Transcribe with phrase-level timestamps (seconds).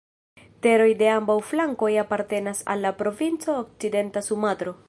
[0.65, 4.79] Teroj de ambaŭ flankoj apartenas al la provinco Okcidenta Sumatro.